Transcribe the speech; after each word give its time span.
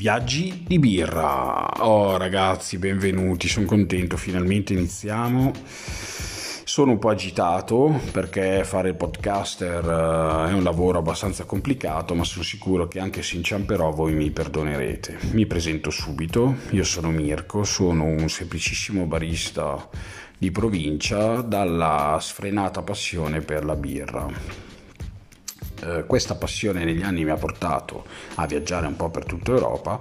Viaggi 0.00 0.64
di 0.66 0.78
birra. 0.78 1.84
Oh 1.84 2.16
ragazzi, 2.16 2.78
benvenuti, 2.78 3.48
sono 3.48 3.66
contento, 3.66 4.16
finalmente 4.16 4.72
iniziamo. 4.72 5.52
Sono 6.64 6.92
un 6.92 6.98
po' 6.98 7.10
agitato 7.10 8.00
perché 8.10 8.64
fare 8.64 8.88
il 8.88 8.94
podcaster 8.94 9.84
eh, 9.84 10.52
è 10.52 10.54
un 10.54 10.62
lavoro 10.62 11.00
abbastanza 11.00 11.44
complicato, 11.44 12.14
ma 12.14 12.24
sono 12.24 12.42
sicuro 12.42 12.88
che 12.88 12.98
anche 12.98 13.20
se 13.22 13.36
inciamperò 13.36 13.90
voi 13.90 14.14
mi 14.14 14.30
perdonerete. 14.30 15.18
Mi 15.32 15.44
presento 15.44 15.90
subito, 15.90 16.54
io 16.70 16.84
sono 16.84 17.10
Mirko, 17.10 17.62
sono 17.62 18.04
un 18.04 18.30
semplicissimo 18.30 19.04
barista 19.04 19.86
di 20.38 20.50
provincia 20.50 21.42
dalla 21.42 22.16
sfrenata 22.22 22.80
passione 22.80 23.42
per 23.42 23.66
la 23.66 23.76
birra. 23.76 24.79
Eh, 25.82 26.04
questa 26.06 26.34
passione 26.34 26.84
negli 26.84 27.02
anni 27.02 27.24
mi 27.24 27.30
ha 27.30 27.36
portato 27.36 28.04
a 28.36 28.46
viaggiare 28.46 28.86
un 28.86 28.96
po' 28.96 29.10
per 29.10 29.24
tutta 29.24 29.52
Europa 29.52 30.00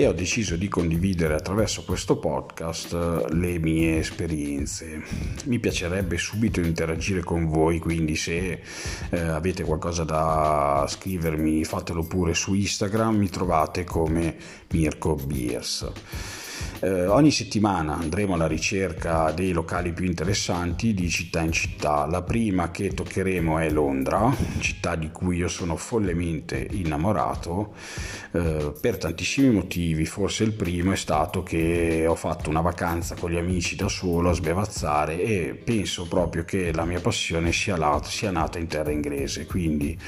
e 0.00 0.06
ho 0.06 0.12
deciso 0.12 0.54
di 0.54 0.68
condividere 0.68 1.34
attraverso 1.34 1.82
questo 1.82 2.18
podcast 2.18 2.92
eh, 2.92 3.34
le 3.34 3.58
mie 3.58 3.98
esperienze. 3.98 5.02
Mi 5.46 5.58
piacerebbe 5.58 6.16
subito 6.16 6.60
interagire 6.60 7.24
con 7.24 7.48
voi, 7.48 7.80
quindi 7.80 8.14
se 8.14 8.60
eh, 9.10 9.18
avete 9.18 9.64
qualcosa 9.64 10.04
da 10.04 10.86
scrivermi 10.88 11.64
fatelo 11.64 12.04
pure 12.04 12.32
su 12.32 12.54
Instagram, 12.54 13.16
mi 13.16 13.28
trovate 13.28 13.82
come 13.82 14.36
Mirko 14.68 15.16
Beers. 15.16 15.90
Eh, 16.80 17.06
ogni 17.06 17.32
settimana 17.32 17.96
andremo 17.96 18.34
alla 18.34 18.46
ricerca 18.46 19.32
dei 19.32 19.50
locali 19.50 19.92
più 19.92 20.04
interessanti 20.04 20.94
di 20.94 21.08
città 21.08 21.40
in 21.40 21.50
città. 21.50 22.06
La 22.06 22.22
prima 22.22 22.70
che 22.70 22.94
toccheremo 22.94 23.58
è 23.58 23.68
Londra, 23.68 24.32
città 24.60 24.94
di 24.94 25.10
cui 25.10 25.38
io 25.38 25.48
sono 25.48 25.74
follemente 25.76 26.68
innamorato 26.70 27.74
eh, 28.30 28.72
per 28.80 28.96
tantissimi 28.96 29.50
motivi. 29.50 29.87
Forse 30.04 30.44
il 30.44 30.52
primo 30.52 30.92
è 30.92 30.96
stato 30.96 31.42
che 31.42 32.04
ho 32.06 32.14
fatto 32.14 32.50
una 32.50 32.60
vacanza 32.60 33.14
con 33.14 33.30
gli 33.30 33.36
amici 33.36 33.76
da 33.76 33.88
solo 33.88 34.30
a 34.30 34.32
sbevazzare 34.32 35.20
e 35.20 35.54
penso 35.54 36.06
proprio 36.06 36.44
che 36.44 36.72
la 36.72 36.84
mia 36.84 37.00
passione 37.00 37.52
sia, 37.52 37.76
la, 37.76 38.00
sia 38.04 38.30
nata 38.30 38.58
in 38.58 38.66
terra 38.66 38.90
inglese. 38.90 39.46
Quindi 39.46 39.98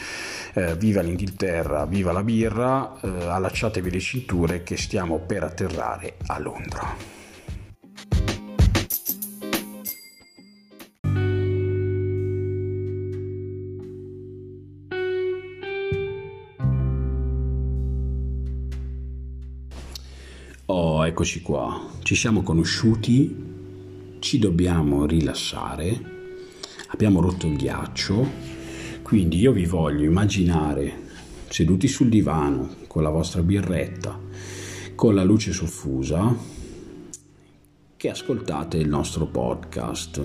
eh, 0.55 0.77
viva 0.77 1.01
l'Inghilterra, 1.01 1.87
viva 1.87 2.13
la 2.13 2.23
birra, 2.23 2.99
eh, 3.01 3.09
allacciatevi 3.09 3.91
le 3.91 4.01
cinture 4.01 4.63
che 4.63 4.77
stiamo 4.77 5.19
per 5.19 5.45
atterrare 5.45 6.17
a 6.27 6.39
Londra. 6.39 7.20
Oh, 20.73 21.05
eccoci 21.05 21.43
qua. 21.43 21.85
Ci 22.01 22.15
siamo 22.15 22.45
conosciuti, 22.45 23.35
ci 24.21 24.39
dobbiamo 24.39 25.05
rilassare, 25.05 26.01
abbiamo 26.91 27.21
rotto 27.21 27.49
il 27.49 27.57
ghiaccio, 27.57 28.25
quindi 29.03 29.39
io 29.39 29.51
vi 29.51 29.67
voglio 29.67 30.05
immaginare 30.05 31.09
seduti 31.49 31.89
sul 31.89 32.09
divano 32.09 32.77
con 32.87 33.03
la 33.03 33.09
vostra 33.11 33.43
birretta 33.43 34.17
con 34.95 35.17
la 35.17 35.25
luce 35.25 35.51
soffusa 35.51 36.33
che 37.97 38.09
ascoltate 38.09 38.77
il 38.77 38.89
nostro 38.89 39.27
podcast. 39.27 40.23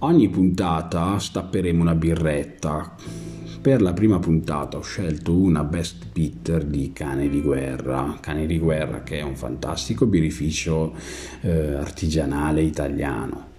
Ogni 0.00 0.28
puntata 0.28 1.18
stapperemo 1.18 1.80
una 1.80 1.94
birretta. 1.94 2.94
Per 3.64 3.80
la 3.80 3.94
prima 3.94 4.18
puntata 4.18 4.76
ho 4.76 4.82
scelto 4.82 5.34
una 5.34 5.64
best 5.64 6.08
bitter 6.12 6.66
di 6.66 6.92
Cane 6.92 7.30
di 7.30 7.40
Guerra. 7.40 8.18
Cane 8.20 8.44
di 8.44 8.58
Guerra 8.58 9.02
che 9.02 9.20
è 9.20 9.22
un 9.22 9.36
fantastico 9.36 10.04
birrificio 10.04 10.92
eh, 11.40 11.72
artigianale 11.72 12.60
italiano 12.60 13.52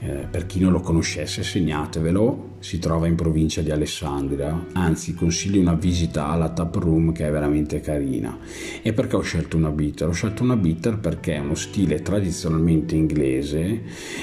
eh, 0.00 0.26
per 0.28 0.46
chi 0.46 0.58
non 0.58 0.72
lo 0.72 0.80
conoscesse, 0.80 1.44
segnatevelo, 1.44 2.56
si 2.58 2.78
trova 2.78 3.06
in 3.06 3.14
provincia 3.14 3.60
di 3.62 3.70
Alessandria, 3.70 4.66
anzi 4.72 5.14
consiglio 5.14 5.60
una 5.60 5.74
visita 5.74 6.26
alla 6.28 6.48
tap 6.48 6.74
room 6.76 7.12
che 7.12 7.26
è 7.26 7.30
veramente 7.30 7.80
carina. 7.80 8.36
E 8.82 8.92
perché 8.92 9.16
ho 9.16 9.20
scelto 9.20 9.56
una 9.56 9.70
bitter? 9.70 10.08
Ho 10.08 10.12
scelto 10.12 10.42
una 10.42 10.56
bitter 10.56 10.98
perché 10.98 11.34
è 11.34 11.38
uno 11.38 11.54
stile 11.54 12.02
tradizionalmente 12.02 12.96
inglese 12.96 13.82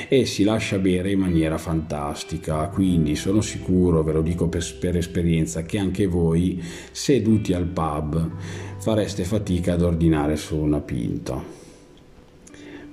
e 0.10 0.26
si 0.26 0.44
lascia 0.44 0.78
bere 0.80 1.12
in 1.12 1.20
maniera 1.20 1.58
fantastica, 1.58 2.68
quindi 2.68 3.16
sono 3.16 3.40
sicuro, 3.42 4.04
ve 4.04 4.12
lo 4.12 4.22
dico 4.22 4.50
per, 4.50 4.66
per 4.80 4.98
esperienza, 4.98 5.64
che 5.64 5.80
anche 5.80 6.08
voi 6.08 6.62
seduti 6.92 7.54
al 7.54 7.66
pub 7.66 8.32
fareste 8.80 9.24
fatica 9.24 9.74
ad 9.74 9.82
ordinare 9.82 10.36
solo 10.36 10.64
una 10.64 10.82
pinta. 10.82 11.69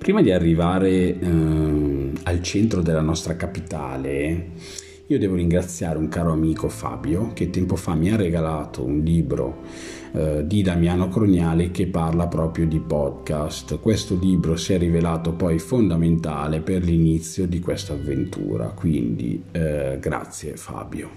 Prima 0.07 0.23
di 0.23 0.31
arrivare 0.31 1.19
eh, 1.19 2.13
al 2.23 2.41
centro 2.41 2.81
della 2.81 3.01
nostra 3.01 3.35
capitale, 3.35 4.51
io 5.05 5.19
devo 5.19 5.35
ringraziare 5.35 5.99
un 5.99 6.07
caro 6.07 6.31
amico 6.31 6.69
Fabio 6.69 7.33
che 7.33 7.51
tempo 7.51 7.75
fa 7.75 7.97
mi 7.97 8.13
ha 8.13 8.15
regalato 8.15 8.85
un 8.85 9.01
libro 9.01 9.65
eh, 10.13 10.47
di 10.47 10.63
Damiano 10.63 11.09
Croniali 11.09 11.73
che 11.73 11.89
parla 11.89 12.29
proprio 12.29 12.69
di 12.69 12.79
podcast. 12.79 13.81
Questo 13.81 14.17
libro 14.17 14.55
si 14.55 14.75
è 14.75 14.79
rivelato 14.79 15.33
poi 15.33 15.59
fondamentale 15.59 16.61
per 16.61 16.85
l'inizio 16.85 17.49
di 17.49 17.59
questa 17.59 17.95
avventura, 17.95 18.67
quindi 18.67 19.43
eh, 19.51 19.99
grazie 20.01 20.57
Fabio. 20.57 21.11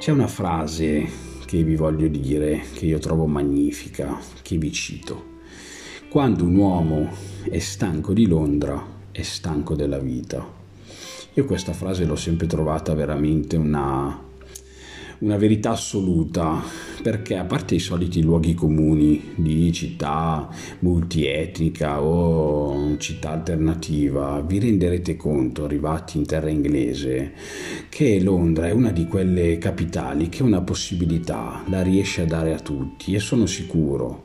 C'è 0.00 0.10
una 0.10 0.26
frase 0.26 1.06
che 1.46 1.62
vi 1.62 1.76
voglio 1.76 2.08
dire 2.08 2.60
che 2.74 2.86
io 2.86 2.98
trovo 2.98 3.26
magnifica, 3.26 4.18
che 4.42 4.56
vi 4.56 4.72
cito. 4.72 5.31
Quando 6.12 6.44
un 6.44 6.56
uomo 6.56 7.08
è 7.48 7.58
stanco 7.58 8.12
di 8.12 8.26
Londra, 8.26 8.86
è 9.12 9.22
stanco 9.22 9.74
della 9.74 9.98
vita. 9.98 10.46
Io 11.32 11.44
questa 11.46 11.72
frase 11.72 12.04
l'ho 12.04 12.16
sempre 12.16 12.46
trovata 12.46 12.92
veramente 12.92 13.56
una, 13.56 14.22
una 15.20 15.36
verità 15.38 15.70
assoluta, 15.70 16.62
perché 17.02 17.38
a 17.38 17.44
parte 17.44 17.76
i 17.76 17.78
soliti 17.78 18.22
luoghi 18.22 18.52
comuni 18.52 19.32
di 19.36 19.72
città 19.72 20.50
multietnica 20.80 22.02
o 22.02 22.94
città 22.98 23.30
alternativa, 23.30 24.42
vi 24.42 24.58
renderete 24.58 25.16
conto, 25.16 25.64
arrivati 25.64 26.18
in 26.18 26.26
terra 26.26 26.50
inglese, 26.50 27.32
che 27.88 28.20
Londra 28.20 28.66
è 28.66 28.72
una 28.72 28.90
di 28.90 29.06
quelle 29.06 29.56
capitali 29.56 30.28
che 30.28 30.42
una 30.42 30.60
possibilità 30.60 31.64
la 31.68 31.80
riesce 31.80 32.20
a 32.20 32.26
dare 32.26 32.52
a 32.52 32.58
tutti 32.58 33.14
e 33.14 33.18
sono 33.18 33.46
sicuro 33.46 34.24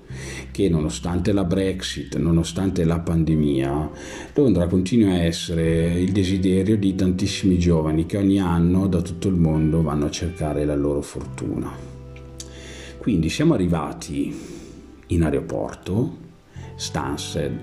che 0.51 0.69
nonostante 0.69 1.31
la 1.31 1.43
Brexit, 1.43 2.17
nonostante 2.17 2.83
la 2.83 2.99
pandemia, 2.99 3.89
Londra 4.33 4.67
continua 4.67 5.13
a 5.13 5.23
essere 5.23 5.99
il 5.99 6.11
desiderio 6.11 6.77
di 6.77 6.95
tantissimi 6.95 7.57
giovani 7.57 8.05
che 8.05 8.17
ogni 8.17 8.39
anno 8.39 8.87
da 8.87 9.01
tutto 9.01 9.27
il 9.27 9.35
mondo 9.35 9.81
vanno 9.81 10.05
a 10.05 10.11
cercare 10.11 10.65
la 10.65 10.75
loro 10.75 11.01
fortuna. 11.01 11.71
Quindi 12.97 13.29
siamo 13.29 13.53
arrivati 13.53 14.35
in 15.07 15.23
aeroporto, 15.23 16.25
Stansted, 16.77 17.59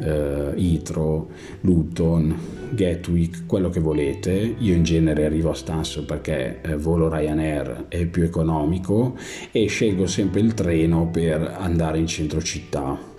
eh, 0.00 0.52
Heathrow, 0.56 1.30
Luton, 1.62 2.36
Gatwick, 2.72 3.46
quello 3.46 3.70
che 3.70 3.80
volete. 3.80 4.56
Io 4.58 4.74
in 4.74 4.82
genere 4.82 5.24
arrivo 5.24 5.50
a 5.50 5.54
Stansted 5.54 6.04
perché 6.04 6.60
eh, 6.60 6.76
volo 6.76 7.08
Ryanair 7.08 7.86
è 7.88 8.04
più 8.06 8.24
economico 8.24 9.16
e 9.50 9.66
scelgo 9.66 10.06
sempre 10.06 10.40
il 10.40 10.52
treno 10.52 11.08
per 11.08 11.56
andare 11.58 11.98
in 11.98 12.06
centro 12.06 12.42
città. 12.42 13.14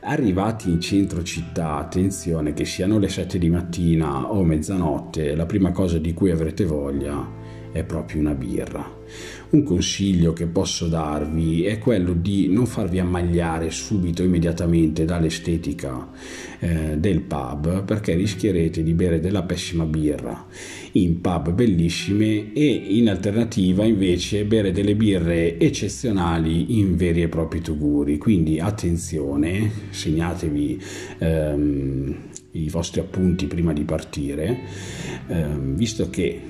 Arrivati 0.00 0.70
in 0.70 0.80
centro 0.80 1.22
città, 1.22 1.76
attenzione 1.76 2.52
che 2.52 2.64
siano 2.64 2.98
le 2.98 3.08
7 3.08 3.38
di 3.38 3.50
mattina 3.50 4.30
o 4.32 4.42
mezzanotte, 4.42 5.34
la 5.34 5.46
prima 5.46 5.70
cosa 5.70 5.98
di 5.98 6.14
cui 6.14 6.30
avrete 6.30 6.64
voglia 6.64 7.37
è 7.72 7.84
proprio 7.84 8.20
una 8.20 8.34
birra. 8.34 8.96
Un 9.50 9.62
consiglio 9.62 10.34
che 10.34 10.46
posso 10.46 10.86
darvi 10.86 11.64
è 11.64 11.78
quello 11.78 12.12
di 12.12 12.48
non 12.48 12.66
farvi 12.66 12.98
ammagliare 12.98 13.70
subito, 13.70 14.22
immediatamente 14.22 15.04
dall'estetica 15.06 16.10
eh, 16.58 16.98
del 16.98 17.22
pub, 17.22 17.84
perché 17.84 18.14
rischierete 18.14 18.82
di 18.82 18.92
bere 18.92 19.20
della 19.20 19.42
pessima 19.42 19.84
birra 19.84 20.46
in 20.92 21.20
pub 21.20 21.52
bellissime 21.52 22.52
e 22.52 22.66
in 22.66 23.08
alternativa 23.08 23.84
invece 23.84 24.44
bere 24.44 24.72
delle 24.72 24.94
birre 24.94 25.58
eccezionali 25.58 26.78
in 26.78 26.96
veri 26.96 27.22
e 27.22 27.28
propri 27.28 27.60
tuguri. 27.60 28.18
Quindi 28.18 28.58
attenzione, 28.58 29.70
segnatevi 29.90 30.82
ehm, 31.18 32.16
i 32.52 32.68
vostri 32.70 33.00
appunti 33.00 33.46
prima 33.46 33.72
di 33.72 33.84
partire, 33.84 34.58
ehm, 35.28 35.74
visto 35.74 36.08
che 36.10 36.40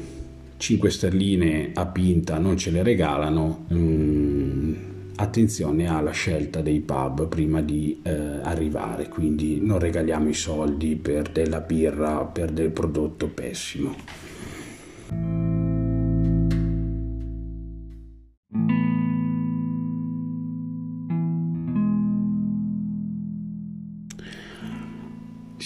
5 0.58 0.90
sterline 0.90 1.70
a 1.72 1.86
pinta 1.86 2.38
non 2.38 2.56
ce 2.56 2.70
le 2.70 2.82
regalano, 2.82 3.66
mm, 3.72 4.74
attenzione 5.14 5.88
alla 5.88 6.10
scelta 6.10 6.60
dei 6.60 6.80
pub 6.80 7.28
prima 7.28 7.62
di 7.62 8.00
eh, 8.02 8.10
arrivare, 8.42 9.08
quindi 9.08 9.60
non 9.60 9.78
regaliamo 9.78 10.28
i 10.28 10.34
soldi 10.34 10.96
per 10.96 11.30
della 11.30 11.60
birra, 11.60 12.24
per 12.24 12.50
del 12.50 12.70
prodotto 12.70 13.28
pessimo. 13.28 13.94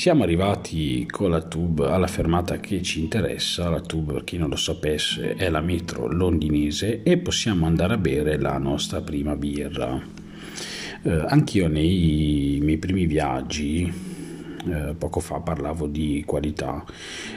Siamo 0.03 0.25
arrivati 0.25 1.07
con 1.09 1.31
la 1.31 1.43
tube 1.43 1.87
alla 1.87 2.09
fermata 2.09 2.59
che 2.59 2.83
ci 2.83 2.99
interessa, 2.99 3.71
la 3.71 3.79
tube 3.79 4.15
per 4.15 4.25
chi 4.25 4.37
non 4.37 4.49
lo 4.49 4.57
sapesse 4.57 5.37
è 5.37 5.49
la 5.49 5.61
metro 5.61 6.09
londinese 6.09 7.05
e 7.05 7.19
possiamo 7.19 7.67
andare 7.67 7.95
a 7.95 7.99
bere 7.99 8.37
la 8.37 8.59
nostra 8.59 9.01
prima 9.01 9.37
birra. 9.37 10.03
Eh, 11.05 11.25
anch'io 11.29 11.69
nei 11.69 12.59
miei 12.61 12.79
primi 12.79 13.07
viaggi 13.07 14.13
eh, 14.65 14.95
poco 14.97 15.21
fa 15.21 15.41
parlavo 15.41 15.87
di 15.87 16.23
qualità, 16.27 16.85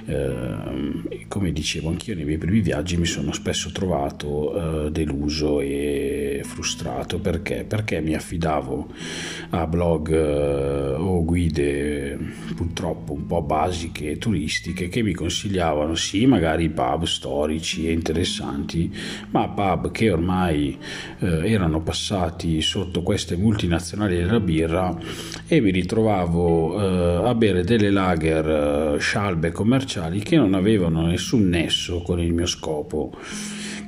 eh, 0.06 1.26
come 1.28 1.52
dicevo 1.52 1.90
anch'io 1.90 2.16
nei 2.16 2.26
miei 2.26 2.38
primi 2.38 2.62
viaggi 2.62 2.98
mi 2.98 3.06
sono 3.06 3.32
spesso 3.32 3.72
trovato 3.72 4.86
eh, 4.86 4.92
deluso 4.92 5.60
e 5.60 6.35
frustrato 6.44 7.20
perché? 7.20 7.66
Perché 7.68 8.02
mi 8.02 8.16
affidavo 8.16 8.88
a 9.52 9.68
blog 9.68 10.12
eh, 10.12 10.94
o 10.94 11.24
guide 11.24 12.18
purtroppo 12.56 13.14
un 13.14 13.26
po' 13.26 13.42
basiche 13.42 14.18
turistiche 14.18 14.90
che 14.90 15.02
mi 15.02 15.14
consigliavano 15.14 15.96
sì 15.96 16.26
magari 16.26 16.70
pub 16.70 17.06
storici 17.06 17.88
e 17.88 17.92
interessanti, 17.92 18.94
ma 19.32 19.48
pub 19.50 19.92
che 19.92 20.12
ormai 20.12 20.78
eh, 21.20 21.52
erano 21.52 21.82
passati 21.82 22.62
sotto 22.62 23.02
queste 23.02 23.36
multinazionali 23.36 24.18
della 24.18 24.40
birra 24.40 24.96
e 25.48 25.62
mi 25.62 25.72
ritrovavo 25.72 26.80
eh, 26.80 27.28
a 27.28 27.36
bere 27.36 27.64
delle 27.64 27.90
lager 27.90 28.96
eh, 28.96 29.00
scialbe 29.00 29.52
commerciali 29.52 30.20
che 30.20 30.38
non 30.38 30.54
avevano 30.54 31.06
nessun 31.06 31.48
nesso 31.48 32.02
con 32.02 32.20
il 32.20 32.34
mio 32.34 32.46
scopo, 32.46 33.14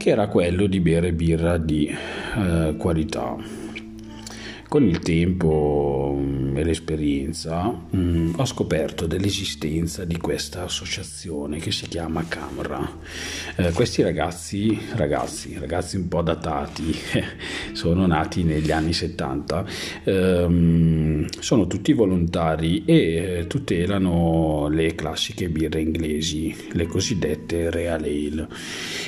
che 0.08 0.14
era 0.14 0.28
quello 0.28 0.68
di 0.68 0.80
bere 0.80 1.12
birra 1.12 1.58
di 1.58 1.86
eh, 1.86 2.76
qualità. 2.78 3.36
Con 4.70 4.84
il 4.84 5.00
tempo 5.00 6.14
mm, 6.20 6.58
e 6.58 6.64
l'esperienza 6.66 7.74
mm, 7.96 8.34
ho 8.36 8.46
scoperto 8.46 9.08
dell'esistenza 9.08 10.04
di 10.04 10.18
questa 10.18 10.64
associazione 10.64 11.60
che 11.60 11.72
si 11.72 11.88
chiama 11.88 12.26
Camra. 12.28 12.86
Eh, 13.56 13.72
questi 13.72 14.02
ragazzi, 14.02 14.78
ragazzi, 14.96 15.56
ragazzi 15.58 15.96
un 15.96 16.10
po' 16.10 16.22
datati, 16.22 16.94
sono 17.72 18.06
nati 18.08 18.44
negli 18.44 18.70
anni 18.72 18.92
70, 18.92 19.66
ehm, 20.04 21.28
sono 21.40 21.66
tutti 21.68 21.94
volontari 21.94 22.84
e 22.84 22.96
eh, 22.96 23.48
tutelano 23.48 24.68
le 24.70 24.96
classiche 24.96 25.48
birre 25.48 25.80
inglesi, 25.80 26.54
le 26.74 26.88
cosiddette 26.88 27.72
Real 27.72 28.04
Ale. 28.04 28.48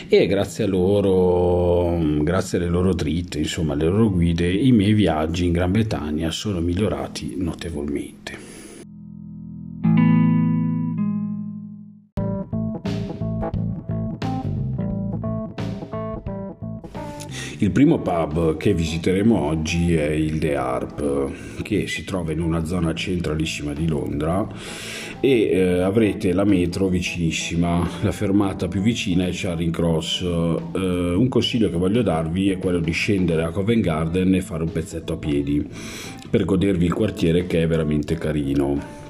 E 0.08 0.26
grazie 0.26 0.64
a 0.64 0.68
loro, 0.68 1.98
mm, 1.98 2.22
grazie 2.22 2.60
alle 2.60 2.70
loro 2.70 2.94
dritte, 2.94 3.40
insomma, 3.40 3.74
alle 3.74 3.86
loro 3.86 4.10
guide, 4.10 4.50
i 4.50 4.72
miei 4.72 4.94
viaggi 4.94 5.48
in 5.50 5.56
Gran 5.56 5.72
Bretagna 5.72 6.30
sono 6.30 6.60
migliorati 6.60 7.34
notevolmente. 7.36 8.49
Il 17.62 17.72
primo 17.72 18.00
pub 18.00 18.56
che 18.56 18.74
visiteremo 18.74 19.38
oggi 19.38 19.94
è 19.94 20.12
il 20.12 20.40
The 20.40 20.56
Harp, 20.56 21.62
che 21.62 21.88
si 21.88 22.06
trova 22.06 22.32
in 22.32 22.40
una 22.40 22.64
zona 22.64 22.94
centralissima 22.94 23.74
di 23.74 23.86
Londra 23.86 24.48
e 25.20 25.42
eh, 25.42 25.82
avrete 25.82 26.32
la 26.32 26.46
metro 26.46 26.88
vicinissima, 26.88 27.86
la 28.02 28.14
fermata 28.14 28.70
più 28.70 28.80
vicina 28.80 29.28
è 29.28 29.32
Charing 29.34 29.74
Cross. 29.74 30.22
Eh, 30.22 30.78
un 30.80 31.28
consiglio 31.28 31.70
che 31.70 31.76
voglio 31.76 32.02
darvi 32.02 32.50
è 32.50 32.58
quello 32.58 32.80
di 32.80 32.92
scendere 32.92 33.44
a 33.44 33.50
Covent 33.50 33.84
Garden 33.84 34.36
e 34.36 34.42
fare 34.42 34.64
un 34.64 34.72
pezzetto 34.72 35.12
a 35.12 35.18
piedi 35.18 35.68
per 36.30 36.46
godervi 36.46 36.86
il 36.86 36.94
quartiere 36.94 37.46
che 37.46 37.64
è 37.64 37.68
veramente 37.68 38.16
carino. 38.16 39.09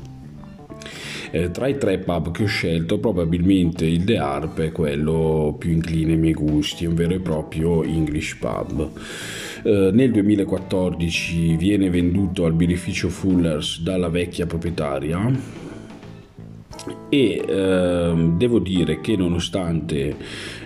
Eh, 1.31 1.51
tra 1.51 1.67
i 1.67 1.77
tre 1.77 1.99
pub 1.99 2.31
che 2.31 2.43
ho 2.43 2.47
scelto, 2.47 2.99
probabilmente 2.99 3.85
il 3.85 4.03
The 4.03 4.17
Harp 4.17 4.59
è 4.61 4.71
quello 4.71 5.55
più 5.57 5.71
incline 5.71 6.13
ai 6.13 6.17
miei 6.17 6.33
gusti, 6.33 6.85
è 6.85 6.87
un 6.87 6.95
vero 6.95 7.13
e 7.13 7.19
proprio 7.19 7.83
English 7.83 8.37
pub. 8.37 8.89
Eh, 9.63 9.89
nel 9.93 10.11
2014 10.11 11.55
viene 11.55 11.89
venduto 11.89 12.45
al 12.45 12.53
birrificio 12.53 13.09
Fullers 13.09 13.81
dalla 13.81 14.09
vecchia 14.09 14.45
proprietaria 14.45 15.67
e 17.09 17.43
eh, 17.45 18.13
devo 18.35 18.59
dire 18.59 19.01
che 19.01 19.15
nonostante 19.15 20.15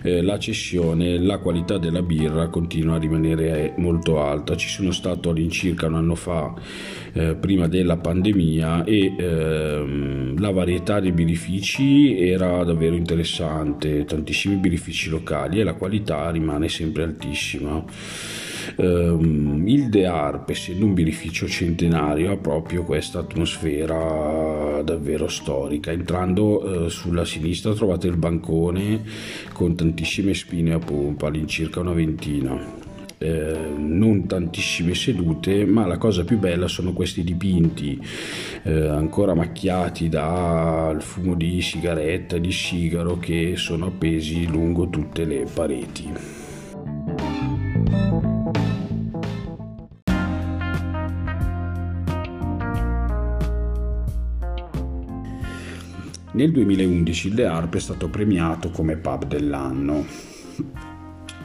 eh, 0.01 0.21
la 0.21 0.37
cessione 0.37 1.17
la 1.17 1.37
qualità 1.37 1.77
della 1.77 2.01
birra 2.01 2.47
continua 2.49 2.95
a 2.95 2.99
rimanere 2.99 3.73
molto 3.77 4.21
alta. 4.21 4.55
Ci 4.55 4.67
sono 4.67 4.91
stato 4.91 5.29
all'incirca 5.29 5.87
un 5.87 5.95
anno 5.95 6.15
fa 6.15 6.53
eh, 7.13 7.35
prima 7.35 7.67
della 7.67 7.97
pandemia 7.97 8.83
e 8.83 9.15
ehm, 9.17 10.39
la 10.39 10.51
varietà 10.51 10.99
dei 10.99 11.11
birrifici 11.11 12.19
era 12.19 12.63
davvero 12.63 12.95
interessante. 12.95 14.05
Tantissimi 14.05 14.55
birrifici 14.55 15.09
locali 15.09 15.59
e 15.59 15.63
la 15.63 15.73
qualità 15.73 16.29
rimane 16.29 16.67
sempre 16.69 17.03
altissima 17.03 17.83
Um, 18.75 19.67
il 19.67 19.89
De 19.89 20.05
Harp, 20.05 20.49
essendo 20.49 20.85
un 20.85 20.93
birrificio 20.93 21.47
centenario, 21.47 22.31
ha 22.31 22.37
proprio 22.37 22.83
questa 22.83 23.19
atmosfera 23.19 24.81
davvero 24.83 25.27
storica. 25.27 25.91
Entrando 25.91 26.63
uh, 26.63 26.87
sulla 26.89 27.25
sinistra 27.25 27.73
trovate 27.73 28.07
il 28.07 28.17
bancone 28.17 29.01
con 29.53 29.75
tantissime 29.75 30.33
spine 30.33 30.73
a 30.73 30.79
pompa, 30.79 31.27
all'incirca 31.27 31.79
una 31.79 31.93
ventina. 31.93 32.81
Eh, 33.23 33.57
non 33.77 34.27
tantissime 34.27 34.93
sedute, 34.93 35.63
ma 35.65 35.85
la 35.85 35.97
cosa 35.97 36.25
più 36.25 36.37
bella 36.37 36.67
sono 36.67 36.91
questi 36.91 37.23
dipinti 37.23 37.97
eh, 38.63 38.87
ancora 38.87 39.33
macchiati 39.33 40.09
dal 40.09 41.01
fumo 41.01 41.33
di 41.33 41.61
sigaretta 41.61 42.35
e 42.35 42.41
di 42.41 42.51
sigaro 42.51 43.19
che 43.19 43.53
sono 43.55 43.85
appesi 43.85 44.45
lungo 44.45 44.89
tutte 44.89 45.23
le 45.23 45.45
pareti. 45.53 46.42
Nel 56.43 56.51
2011 56.51 57.27
il 57.29 57.35
The 57.35 57.45
Harp 57.45 57.73
è 57.73 57.79
stato 57.79 58.09
premiato 58.09 58.69
come 58.69 58.97
pub 58.97 59.25
dell'anno 59.27 60.05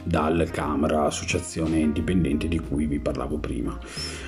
dal 0.03 0.49
Camera, 0.51 1.05
associazione 1.05 1.79
indipendente 1.79 2.49
di 2.49 2.59
cui 2.59 2.85
vi 2.85 2.99
parlavo 2.99 3.37
prima. 3.37 3.79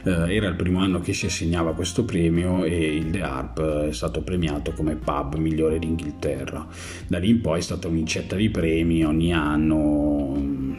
Eh, 0.05 0.33
era 0.33 0.47
il 0.47 0.55
primo 0.55 0.79
anno 0.79 1.01
che 1.01 1.11
si 1.11 1.25
assegnava 1.25 1.73
questo 1.73 2.05
premio 2.05 2.63
e 2.63 2.95
il 2.95 3.11
The 3.11 3.21
Harp 3.21 3.61
è 3.61 3.91
stato 3.91 4.21
premiato 4.21 4.71
come 4.71 4.95
pub 4.95 5.35
migliore 5.35 5.77
d'Inghilterra. 5.77 6.65
Da 7.05 7.19
lì 7.19 7.31
in 7.31 7.41
poi 7.41 7.59
è 7.59 7.61
stata 7.61 7.89
un'incetta 7.89 8.37
di 8.37 8.49
premi, 8.49 9.03
ogni 9.03 9.33
anno 9.33 10.35
mm, 10.37 10.73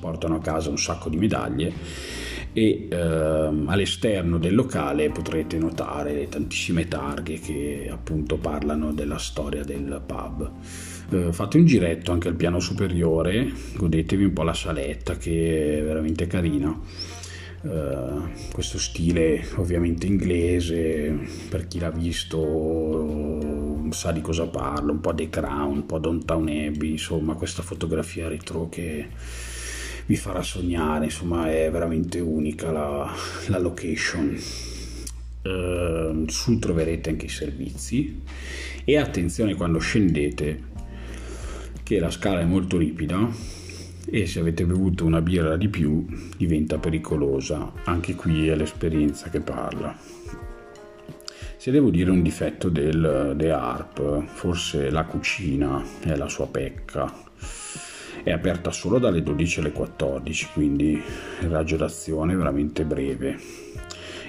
portano 0.00 0.36
a 0.36 0.40
casa 0.40 0.70
un 0.70 0.78
sacco 0.78 1.10
di 1.10 1.18
medaglie 1.18 2.23
e 2.54 2.86
ehm, 2.88 3.68
all'esterno 3.68 4.38
del 4.38 4.54
locale 4.54 5.10
potrete 5.10 5.58
notare 5.58 6.14
le 6.14 6.28
tantissime 6.28 6.86
targhe 6.86 7.40
che 7.40 7.88
appunto 7.90 8.36
parlano 8.36 8.92
della 8.92 9.18
storia 9.18 9.64
del 9.64 10.00
pub. 10.06 10.50
Eh, 11.10 11.32
fate 11.32 11.58
un 11.58 11.66
giretto 11.66 12.12
anche 12.12 12.28
al 12.28 12.36
piano 12.36 12.60
superiore, 12.60 13.52
godetevi 13.74 14.24
un 14.24 14.32
po' 14.32 14.44
la 14.44 14.54
saletta 14.54 15.16
che 15.16 15.78
è 15.78 15.82
veramente 15.82 16.26
carina. 16.26 17.12
Uh, 17.64 18.28
questo 18.52 18.78
stile 18.78 19.42
ovviamente 19.54 20.06
inglese 20.06 21.18
per 21.48 21.66
chi 21.66 21.78
l'ha 21.78 21.88
visto 21.88 23.88
sa 23.90 24.12
di 24.12 24.20
cosa 24.20 24.46
parlo 24.46 24.92
un 24.92 25.00
po' 25.00 25.14
The 25.14 25.30
Crown, 25.30 25.76
un 25.76 25.86
po' 25.86 25.98
Downtown 25.98 26.46
Abbey 26.46 26.90
insomma 26.90 27.32
questa 27.32 27.62
fotografia 27.62 28.28
retro 28.28 28.68
che 28.68 29.08
vi 30.06 30.16
farà 30.16 30.42
sognare, 30.42 31.06
insomma 31.06 31.50
è 31.50 31.70
veramente 31.70 32.20
unica 32.20 32.70
la, 32.70 33.12
la 33.48 33.58
location. 33.58 34.36
Uh, 35.42 36.24
su 36.26 36.58
troverete 36.58 37.10
anche 37.10 37.26
i 37.26 37.28
servizi 37.28 38.22
e 38.82 38.96
attenzione 38.96 39.54
quando 39.54 39.78
scendete 39.78 40.62
che 41.82 41.98
la 41.98 42.10
scala 42.10 42.40
è 42.40 42.44
molto 42.46 42.78
ripida 42.78 43.28
e 44.06 44.26
se 44.26 44.40
avete 44.40 44.64
bevuto 44.64 45.04
una 45.04 45.20
birra 45.20 45.58
di 45.58 45.68
più 45.68 46.06
diventa 46.36 46.78
pericolosa, 46.78 47.72
anche 47.84 48.14
qui 48.14 48.48
è 48.48 48.54
l'esperienza 48.54 49.28
che 49.28 49.40
parla. 49.40 49.94
Se 51.58 51.70
devo 51.70 51.90
dire 51.90 52.10
un 52.10 52.22
difetto 52.22 52.70
del 52.70 53.34
The 53.36 53.50
Harp, 53.50 54.24
forse 54.26 54.90
la 54.90 55.04
cucina 55.04 55.82
è 56.00 56.16
la 56.16 56.28
sua 56.28 56.46
pecca 56.46 57.12
è 58.22 58.30
aperta 58.30 58.70
solo 58.70 58.98
dalle 58.98 59.22
12 59.22 59.60
alle 59.60 59.72
14, 59.72 60.48
quindi 60.52 61.02
il 61.40 61.48
raggio 61.48 61.76
d'azione 61.76 62.34
è 62.34 62.36
veramente 62.36 62.84
breve. 62.84 63.38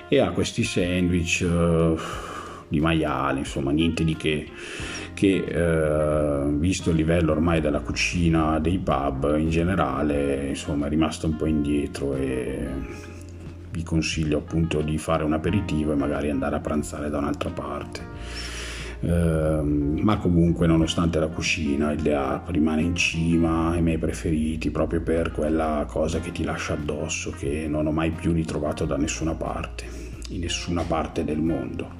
E 0.07 0.19
ha 0.19 0.31
questi 0.31 0.63
sandwich 0.63 1.41
uh, 1.41 1.97
di 2.67 2.79
maiale, 2.79 3.39
insomma, 3.39 3.71
niente 3.71 4.03
di 4.03 4.15
che, 4.15 4.47
che 5.13 5.37
uh, 5.37 6.57
visto 6.57 6.89
il 6.89 6.95
livello 6.95 7.31
ormai 7.31 7.61
della 7.61 7.79
cucina 7.79 8.59
dei 8.59 8.77
pub 8.77 9.35
in 9.37 9.49
generale, 9.49 10.47
insomma, 10.49 10.87
è 10.87 10.89
rimasto 10.89 11.27
un 11.27 11.35
po' 11.35 11.45
indietro 11.45 12.15
e 12.15 12.67
vi 13.71 13.83
consiglio 13.83 14.37
appunto 14.37 14.81
di 14.81 14.97
fare 14.97 15.23
un 15.23 15.33
aperitivo 15.33 15.91
e 15.91 15.95
magari 15.95 16.29
andare 16.29 16.55
a 16.55 16.59
pranzare 16.59 17.09
da 17.09 17.17
un'altra 17.17 17.49
parte. 17.49 18.54
Uh, 19.05 19.61
ma 20.01 20.17
comunque 20.17 20.65
nonostante 20.65 21.19
la 21.19 21.27
cucina 21.27 21.91
il 21.91 22.01
The 22.01 22.41
rimane 22.47 22.81
in 22.81 22.95
cima 22.95 23.69
ai 23.69 23.83
miei 23.83 23.99
preferiti 23.99 24.71
proprio 24.71 25.01
per 25.01 25.31
quella 25.31 25.85
cosa 25.87 26.19
che 26.19 26.31
ti 26.31 26.43
lascia 26.43 26.73
addosso 26.73 27.29
che 27.29 27.67
non 27.67 27.85
ho 27.85 27.91
mai 27.91 28.09
più 28.09 28.31
ritrovato 28.31 28.85
da 28.85 28.97
nessuna 28.97 29.35
parte 29.35 29.85
in 30.29 30.39
nessuna 30.39 30.81
parte 30.81 31.23
del 31.23 31.39
mondo. 31.39 31.91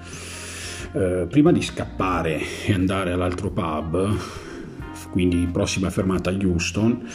Uh, 0.94 1.28
prima 1.28 1.52
di 1.52 1.62
scappare 1.62 2.42
e 2.66 2.74
andare 2.74 3.12
all'altro 3.12 3.52
pub 3.52 4.18
quindi 5.12 5.48
prossima 5.52 5.90
fermata 5.90 6.30
a 6.30 6.34
Houston 6.34 7.08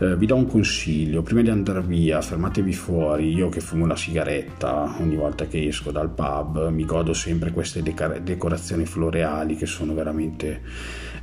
eh, 0.00 0.16
vi 0.16 0.26
do 0.26 0.34
un 0.34 0.46
consiglio, 0.46 1.22
prima 1.22 1.42
di 1.42 1.50
andare 1.50 1.82
via 1.82 2.22
fermatevi 2.22 2.72
fuori, 2.72 3.34
io 3.34 3.50
che 3.50 3.60
fumo 3.60 3.86
la 3.86 3.96
sigaretta 3.96 4.96
ogni 4.98 5.14
volta 5.14 5.46
che 5.46 5.66
esco 5.66 5.90
dal 5.90 6.10
pub 6.10 6.70
mi 6.70 6.86
godo 6.86 7.12
sempre 7.12 7.52
queste 7.52 7.82
decorazioni 7.82 8.86
floreali 8.86 9.56
che 9.56 9.66
sono 9.66 9.92
veramente 9.92 10.62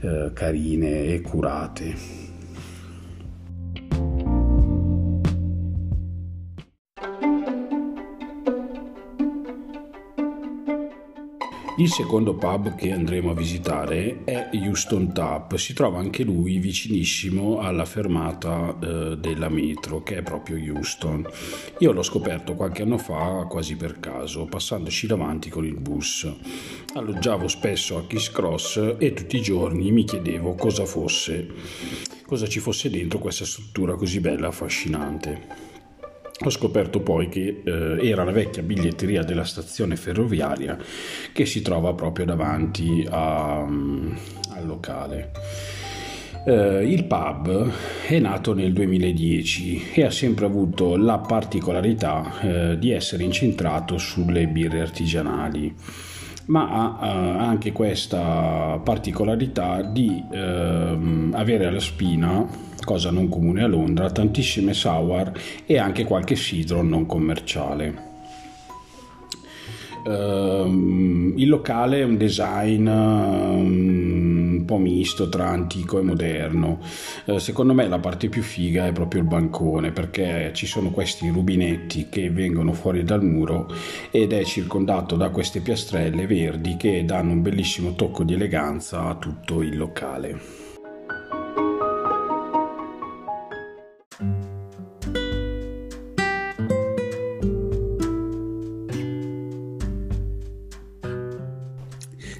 eh, 0.01 0.29
carine 0.31 1.05
e 1.05 1.21
curate 1.21 2.26
Il 11.79 11.91
secondo 11.91 12.33
pub 12.33 12.73
che 12.73 12.91
andremo 12.91 13.29
a 13.29 13.35
visitare 13.35 14.23
è 14.23 14.49
Houston 14.53 15.13
Tap, 15.13 15.57
si 15.57 15.73
trova 15.73 15.99
anche 15.99 16.23
lui 16.23 16.57
vicinissimo 16.57 17.59
alla 17.59 17.85
fermata 17.85 18.75
eh, 18.81 19.17
della 19.19 19.47
metro 19.47 20.01
che 20.01 20.17
è 20.17 20.23
proprio 20.23 20.57
Houston. 20.73 21.23
Io 21.77 21.91
l'ho 21.91 22.01
scoperto 22.01 22.55
qualche 22.55 22.81
anno 22.81 22.97
fa 22.97 23.45
quasi 23.47 23.75
per 23.75 23.99
caso, 23.99 24.45
passandoci 24.45 25.05
davanti 25.05 25.49
con 25.49 25.65
il 25.65 25.79
bus. 25.79 26.27
Alloggiavo 26.95 27.47
spesso 27.47 27.95
a 27.97 28.07
Kiss 28.07 28.31
Cross 28.31 28.95
e 28.97 29.13
tutti 29.13 29.37
i 29.37 29.41
giorni 29.43 29.91
mi 29.91 30.03
chiedevo 30.03 30.55
cosa 30.55 30.85
fosse, 30.87 31.47
cosa 32.25 32.47
ci 32.47 32.59
fosse 32.59 32.89
dentro 32.89 33.19
questa 33.19 33.45
struttura 33.45 33.93
così 33.93 34.19
bella 34.19 34.47
e 34.47 34.49
affascinante. 34.49 35.75
Ho 36.45 36.51
scoperto 36.51 36.99
poi 36.99 37.29
che 37.29 37.63
eh, 37.65 38.07
era 38.07 38.23
la 38.23 38.31
vecchia 38.31 38.61
biglietteria 38.61 39.23
della 39.23 39.43
stazione 39.43 39.95
ferroviaria 39.95 40.77
che 41.33 41.47
si 41.47 41.63
trova 41.63 41.93
proprio 41.93 42.25
davanti 42.25 43.07
a, 43.09 43.63
um, 43.65 44.15
al 44.51 44.67
locale. 44.67 45.31
Uh, 46.45 46.81
il 46.81 47.05
pub 47.05 47.71
è 48.07 48.19
nato 48.19 48.53
nel 48.53 48.71
2010 48.71 49.91
e 49.93 50.03
ha 50.03 50.11
sempre 50.11 50.45
avuto 50.45 50.95
la 50.95 51.17
particolarità 51.17 52.31
uh, 52.41 52.75
di 52.75 52.91
essere 52.91 53.23
incentrato 53.23 53.97
sulle 53.97 54.47
birre 54.47 54.79
artigianali, 54.79 55.73
ma 56.45 56.69
ha 56.69 56.97
uh, 56.99 57.39
anche 57.39 57.71
questa 57.71 58.79
particolarità 58.81 59.81
di 59.81 60.23
ehm, 60.31 61.33
avere 61.35 61.65
alla 61.65 61.81
spina 61.81 62.47
cosa 62.87 63.11
non 63.11 63.27
comune 63.27 63.63
a 63.63 63.67
Londra, 63.67 64.09
tantissime 64.09 64.73
sour 64.73 65.33
e 65.65 65.77
anche 65.77 66.05
qualche 66.05 66.37
sidro 66.37 66.81
non 66.81 67.05
commerciale. 67.05 68.05
Uh, 70.05 71.33
il 71.35 71.49
locale 71.49 71.99
è 71.99 72.03
un 72.05 72.15
design 72.15 72.87
um, 72.87 74.53
un 74.59 74.63
po' 74.65 74.77
misto 74.77 75.27
tra 75.27 75.49
antico 75.49 75.99
e 75.99 76.01
moderno. 76.01 76.79
Uh, 77.25 77.39
secondo 77.39 77.73
me 77.73 77.89
la 77.89 77.99
parte 77.99 78.29
più 78.29 78.41
figa 78.41 78.87
è 78.87 78.93
proprio 78.93 79.19
il 79.19 79.27
bancone 79.27 79.91
perché 79.91 80.51
ci 80.53 80.65
sono 80.65 80.91
questi 80.91 81.27
rubinetti 81.27 82.07
che 82.07 82.29
vengono 82.29 82.71
fuori 82.71 83.03
dal 83.03 83.21
muro 83.21 83.67
ed 84.09 84.31
è 84.31 84.45
circondato 84.45 85.17
da 85.17 85.27
queste 85.27 85.59
piastrelle 85.59 86.25
verdi 86.25 86.77
che 86.77 87.03
danno 87.03 87.33
un 87.33 87.41
bellissimo 87.41 87.93
tocco 87.95 88.23
di 88.23 88.33
eleganza 88.33 89.09
a 89.09 89.15
tutto 89.15 89.61
il 89.61 89.75
locale. 89.75 90.66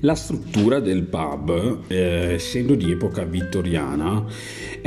La 0.01 0.13
struttura 0.13 0.79
del 0.79 1.03
pub, 1.03 1.85
eh, 1.87 2.33
essendo 2.33 2.75
di 2.75 2.91
epoca 2.91 3.23
vittoriana, 3.23 4.25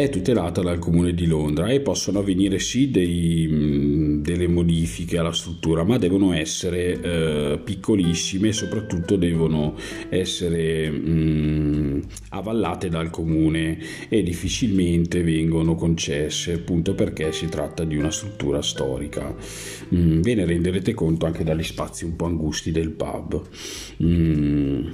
è 0.02 0.08
tutelata 0.08 0.62
dal 0.62 0.78
Comune 0.78 1.12
di 1.12 1.26
Londra 1.26 1.68
e 1.68 1.80
possono 1.80 2.20
avvenire 2.20 2.58
sì 2.58 2.90
dei, 2.90 4.20
delle 4.22 4.48
modifiche 4.48 5.18
alla 5.18 5.32
struttura, 5.32 5.84
ma 5.84 5.98
devono 5.98 6.32
essere 6.32 6.98
eh, 7.00 7.60
piccolissime 7.62 8.48
e 8.48 8.52
soprattutto 8.52 9.16
devono 9.16 9.76
essere 10.08 10.90
mh, 10.90 12.02
avallate 12.30 12.88
dal 12.88 13.10
Comune 13.10 13.78
e 14.08 14.22
difficilmente 14.22 15.22
vengono 15.22 15.74
concesse, 15.74 16.54
appunto 16.54 16.94
perché 16.94 17.30
si 17.32 17.48
tratta 17.50 17.84
di 17.84 17.96
una 17.96 18.10
struttura 18.10 18.62
storica. 18.62 19.36
Mm, 19.94 20.22
ve 20.22 20.34
ne 20.34 20.46
renderete 20.46 20.94
conto 20.94 21.26
anche 21.26 21.44
dagli 21.44 21.62
spazi 21.62 22.06
un 22.06 22.16
po' 22.16 22.24
angusti 22.24 22.70
del 22.70 22.90
pub. 22.90 23.42
Mm. 24.02 24.86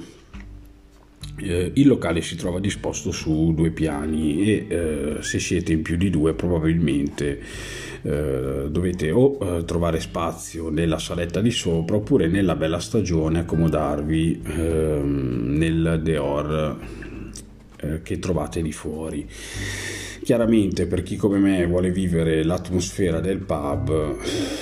Eh, 1.39 1.71
il 1.75 1.87
locale 1.87 2.21
si 2.21 2.35
trova 2.35 2.59
disposto 2.59 3.11
su 3.11 3.53
due 3.53 3.69
piani 3.69 4.43
e 4.43 4.65
eh, 4.67 5.17
se 5.21 5.39
siete 5.39 5.71
in 5.71 5.83
più 5.83 5.95
di 5.95 6.09
due 6.09 6.33
probabilmente 6.33 7.39
eh, 8.01 8.67
dovete 8.69 9.11
o 9.11 9.37
eh, 9.39 9.65
trovare 9.65 9.99
spazio 9.99 10.69
nella 10.69 10.97
saletta 10.97 11.39
di 11.39 11.51
sopra 11.51 11.97
oppure 11.97 12.27
nella 12.27 12.55
bella 12.55 12.79
stagione 12.79 13.39
accomodarvi 13.39 14.41
ehm, 14.45 15.55
nel 15.57 15.99
Deor 16.01 16.79
eh, 17.79 18.01
che 18.01 18.17
trovate 18.17 18.61
di 18.63 18.71
fuori. 18.71 19.27
Chiaramente 20.23 20.87
per 20.87 21.03
chi 21.03 21.15
come 21.15 21.37
me 21.37 21.65
vuole 21.67 21.91
vivere 21.91 22.43
l'atmosfera 22.43 23.19
del 23.19 23.37
pub 23.37 24.17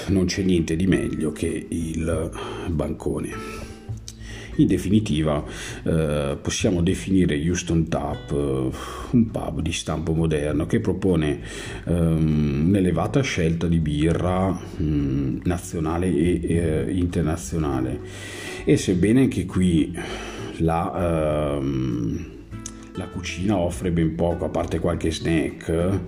non 0.08 0.26
c'è 0.26 0.44
niente 0.44 0.76
di 0.76 0.86
meglio 0.88 1.32
che 1.32 1.66
il 1.70 2.32
bancone. 2.70 3.75
In 4.58 4.68
definitiva 4.68 5.44
eh, 5.84 6.38
possiamo 6.42 6.82
definire 6.82 7.36
Houston 7.36 7.90
Tap 7.90 8.32
eh, 8.32 8.70
un 9.12 9.32
pub 9.32 9.62
di 9.62 9.74
stampo 9.74 10.14
moderno 10.14 10.66
che 10.66 10.80
propone 10.80 11.42
ehm, 11.86 12.68
un'elevata 12.68 13.22
scelta 13.22 13.68
di 13.68 13.80
birra 13.80 14.50
mh, 14.50 14.84
mm, 14.84 15.38
nazionale 15.44 16.08
e 16.08 16.42
eh, 16.44 16.92
internazionale. 16.92 18.00
E 18.64 18.78
sebbene 18.78 19.22
anche 19.22 19.46
qui 19.46 19.94
la, 20.58 21.58
ehm, 21.58 22.26
la 22.94 23.08
cucina 23.08 23.58
offre 23.58 23.92
ben 23.92 24.16
poco 24.16 24.46
a 24.46 24.50
parte 24.50 24.80
qualche 24.80 25.12
snack 25.12 26.00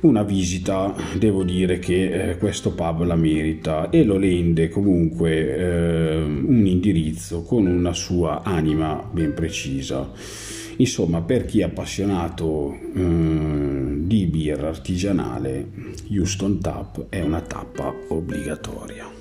una 0.00 0.22
visita 0.22 0.94
devo 1.18 1.42
dire 1.42 1.78
che 1.78 2.30
eh, 2.30 2.38
questo 2.38 2.72
pub 2.72 3.04
la 3.04 3.16
merita 3.16 3.90
e 3.90 4.04
lo 4.04 4.16
rende 4.16 4.68
comunque 4.68 5.56
eh, 5.56 6.22
un 6.22 6.66
indirizzo 6.66 7.42
con 7.42 7.66
una 7.66 7.92
sua 7.92 8.42
anima 8.42 9.02
ben 9.10 9.34
precisa. 9.34 10.10
Insomma, 10.76 11.22
per 11.22 11.44
chi 11.44 11.60
è 11.60 11.64
appassionato 11.64 12.78
eh, 12.94 13.96
di 13.98 14.26
birra 14.26 14.68
artigianale, 14.68 15.68
Houston 16.10 16.60
Tap 16.60 17.06
è 17.08 17.20
una 17.20 17.40
tappa 17.40 17.92
obbligatoria. 18.08 19.17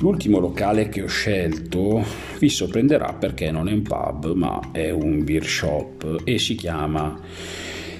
L'ultimo 0.00 0.38
locale 0.38 0.88
che 0.88 1.02
ho 1.02 1.06
scelto 1.08 2.02
vi 2.38 2.48
sorprenderà 2.48 3.12
perché 3.12 3.50
non 3.50 3.68
è 3.68 3.72
un 3.72 3.82
pub 3.82 4.32
ma 4.32 4.70
è 4.72 4.88
un 4.88 5.22
beer 5.22 5.44
shop 5.44 6.22
e 6.24 6.38
si 6.38 6.54
chiama 6.54 7.20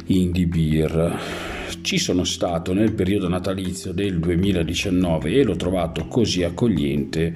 Indie 0.06 0.46
Beer. 0.46 1.18
Ci 1.82 1.98
sono 1.98 2.24
stato 2.24 2.72
nel 2.72 2.94
periodo 2.94 3.28
natalizio 3.28 3.92
del 3.92 4.18
2019 4.18 5.30
e 5.30 5.42
l'ho 5.42 5.56
trovato 5.56 6.06
così 6.06 6.42
accogliente 6.42 7.34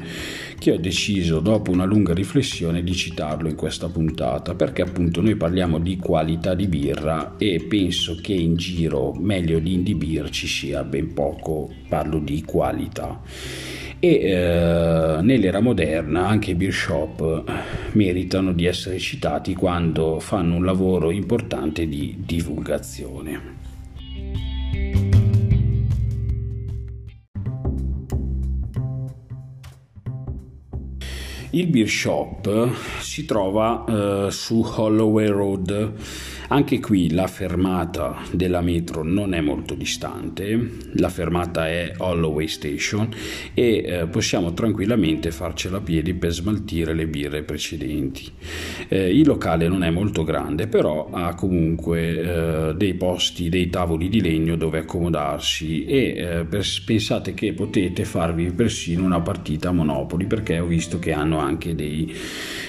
che 0.58 0.72
ho 0.72 0.78
deciso 0.78 1.40
dopo 1.40 1.70
una 1.70 1.84
lunga 1.84 2.14
riflessione 2.14 2.82
di 2.82 2.94
citarlo 2.94 3.50
in 3.50 3.56
questa 3.56 3.90
puntata 3.90 4.54
perché 4.54 4.80
appunto 4.80 5.20
noi 5.20 5.36
parliamo 5.36 5.78
di 5.78 5.98
qualità 5.98 6.54
di 6.54 6.68
birra 6.68 7.34
e 7.36 7.66
penso 7.68 8.16
che 8.18 8.32
in 8.32 8.56
giro 8.56 9.12
meglio 9.12 9.58
di 9.58 9.74
indie 9.74 9.94
beer 9.94 10.30
ci 10.30 10.46
sia 10.46 10.82
ben 10.84 11.12
poco, 11.12 11.70
parlo 11.86 12.18
di 12.18 12.42
qualità 12.42 13.20
e 13.98 14.08
eh, 14.08 15.18
nell'era 15.22 15.60
moderna 15.60 16.26
anche 16.26 16.50
i 16.52 16.54
beer 16.54 16.72
shop 16.72 17.44
meritano 17.92 18.52
di 18.52 18.66
essere 18.66 18.98
citati 18.98 19.54
quando 19.54 20.20
fanno 20.20 20.56
un 20.56 20.64
lavoro 20.64 21.10
importante 21.10 21.88
di 21.88 22.22
divulgazione. 22.24 23.62
Il 31.50 31.68
beer 31.68 31.88
shop 31.88 32.70
si 33.00 33.24
trova 33.24 33.84
eh, 34.26 34.30
su 34.32 34.60
Holloway 34.76 35.28
Road 35.28 35.92
anche 36.48 36.80
qui 36.80 37.10
la 37.10 37.26
fermata 37.26 38.16
della 38.30 38.60
metro 38.60 39.02
non 39.02 39.34
è 39.34 39.40
molto 39.40 39.74
distante, 39.74 40.70
la 40.94 41.08
fermata 41.08 41.68
è 41.68 41.92
Holloway 41.96 42.48
Station 42.48 43.08
e 43.54 43.84
eh, 43.84 44.06
possiamo 44.06 44.52
tranquillamente 44.52 45.30
farcela 45.30 45.78
a 45.78 45.80
piedi 45.80 46.14
per 46.14 46.32
smaltire 46.32 46.92
le 46.92 47.06
birre 47.06 47.42
precedenti. 47.42 48.30
Eh, 48.88 49.16
il 49.16 49.26
locale 49.26 49.68
non 49.68 49.82
è 49.82 49.90
molto 49.90 50.24
grande, 50.24 50.66
però 50.66 51.08
ha 51.10 51.34
comunque 51.34 52.70
eh, 52.70 52.74
dei 52.74 52.94
posti, 52.94 53.48
dei 53.48 53.70
tavoli 53.70 54.08
di 54.08 54.20
legno 54.20 54.56
dove 54.56 54.80
accomodarsi 54.80 55.84
e 55.86 56.14
eh, 56.16 56.64
pensate 56.84 57.34
che 57.34 57.52
potete 57.52 58.04
farvi 58.04 58.50
persino 58.50 59.04
una 59.04 59.20
partita 59.20 59.70
a 59.70 59.72
Monopoli 59.72 60.26
perché 60.26 60.58
ho 60.58 60.66
visto 60.66 60.98
che 60.98 61.12
hanno 61.12 61.38
anche 61.38 61.74
dei 61.74 62.14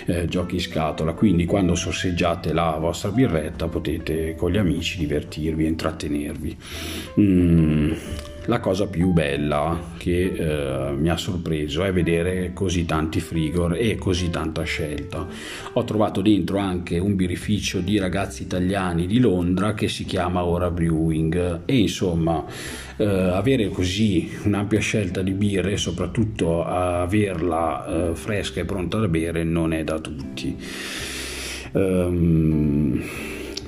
eh, 0.06 0.26
giochi 0.28 0.56
in 0.56 0.62
scatola, 0.62 1.14
quindi 1.14 1.46
quando 1.46 1.76
sorseggiate 1.76 2.54
la 2.54 2.78
vostra 2.80 3.10
birretta 3.10 3.65
serata 3.66 3.68
potete 3.68 4.36
con 4.36 4.52
gli 4.52 4.58
amici 4.58 4.98
divertirvi 4.98 5.66
e 5.66 5.68
intrattenervi. 5.68 6.58
Mm, 7.20 7.92
la 8.46 8.60
cosa 8.60 8.88
più 8.88 9.12
bella 9.12 9.94
che 9.98 10.34
eh, 10.36 10.92
mi 10.96 11.10
ha 11.10 11.18
sorpreso 11.18 11.84
è 11.84 11.92
vedere 11.92 12.52
così 12.54 12.86
tanti 12.86 13.20
frigor 13.20 13.76
e 13.76 13.96
così 13.96 14.30
tanta 14.30 14.64
scelta. 14.64 15.28
Ho 15.74 15.84
trovato 15.84 16.22
dentro 16.22 16.60
anche 16.60 17.00
un 17.00 17.16
birrificio 17.16 17.80
di 17.80 17.98
ragazzi 17.98 18.44
italiani 18.44 19.08
di 19.08 19.20
Londra 19.20 19.74
che 19.74 19.88
si 19.88 20.06
chiama 20.06 20.46
Ora 20.46 20.70
Brewing 20.70 21.62
e 21.66 21.78
insomma 21.78 22.46
eh, 22.98 23.06
avere 23.06 23.70
così 23.70 24.32
un'ampia 24.44 24.80
scelta 24.80 25.22
di 25.22 25.32
birre 25.32 25.74
e 25.74 25.78
soprattutto 25.78 26.64
averla 26.64 28.10
eh, 28.10 28.16
fresca 28.16 28.62
e 28.62 28.66
pronta 28.66 29.00
da 29.00 29.08
bere 29.08 29.44
non 29.44 29.74
è 29.74 29.84
da 29.84 30.00
tutti. 30.00 30.56
Um, 31.76 33.04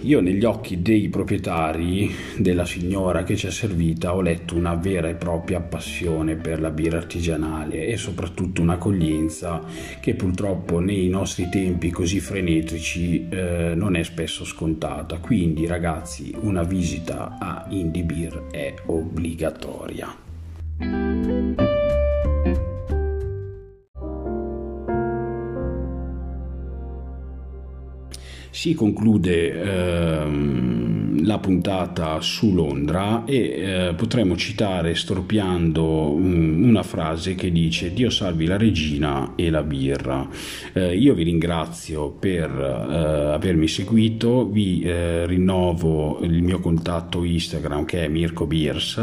io 0.02 0.22
negli 0.22 0.46
occhi 0.46 0.82
dei 0.82 1.10
proprietari 1.10 2.14
della 2.38 2.66
signora 2.66 3.24
che 3.24 3.36
ci 3.36 3.48
ha 3.48 3.52
servita 3.52 4.14
ho 4.14 4.22
letto 4.22 4.56
una 4.56 4.76
vera 4.76 5.10
e 5.10 5.16
propria 5.16 5.60
passione 5.60 6.36
per 6.36 6.62
la 6.62 6.70
birra 6.70 6.98
artigianale 6.98 7.88
e 7.88 7.98
soprattutto 7.98 8.62
un'accoglienza 8.62 9.64
che 10.00 10.14
purtroppo 10.14 10.80
nei 10.80 11.10
nostri 11.10 11.50
tempi 11.50 11.90
così 11.90 12.20
frenetici 12.20 13.28
eh, 13.30 13.74
non 13.76 13.96
è 13.96 14.04
spesso 14.04 14.46
scontata. 14.46 15.18
Quindi 15.18 15.66
ragazzi 15.66 16.34
una 16.42 16.64
visita 16.64 17.38
a 17.40 17.66
Indie 17.70 18.04
Beer 18.04 18.44
è 18.52 18.74
obbligatoria. 18.86 21.37
Si 28.58 28.74
conclude 28.74 29.52
ehm, 29.54 31.28
la 31.28 31.38
puntata 31.38 32.20
su 32.22 32.56
Londra 32.56 33.24
e 33.24 33.36
eh, 33.36 33.94
potremmo 33.96 34.36
citare 34.36 34.96
storpiando 34.96 36.14
um, 36.14 36.64
una 36.68 36.82
frase 36.82 37.36
che 37.36 37.52
dice 37.52 37.94
Dio 37.94 38.10
salvi 38.10 38.48
la 38.48 38.58
regina 38.58 39.34
e 39.36 39.52
la 39.52 39.62
birra. 39.62 40.28
Eh, 40.74 40.98
io 40.98 41.14
vi 41.14 41.22
ringrazio 41.22 42.10
per 42.10 42.50
eh, 42.50 43.34
avermi 43.36 43.68
seguito, 43.68 44.48
vi 44.48 44.82
eh, 44.82 45.28
rinnovo 45.28 46.22
il 46.24 46.42
mio 46.42 46.60
contatto 46.60 47.24
Instagram 47.24 47.86
che 47.86 48.06
è 48.06 48.08
Mirko 48.08 48.48
Beers 48.48 48.98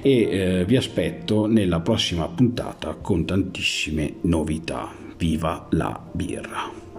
e 0.00 0.22
eh, 0.22 0.64
vi 0.64 0.76
aspetto 0.76 1.44
nella 1.44 1.80
prossima 1.80 2.26
puntata 2.28 2.96
con 2.98 3.26
tantissime 3.26 4.14
novità. 4.22 4.88
Viva 5.18 5.66
la 5.72 6.02
birra! 6.12 6.89